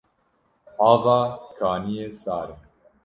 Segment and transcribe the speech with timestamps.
[0.89, 1.17] Ava
[1.57, 2.55] kaniyê sar e.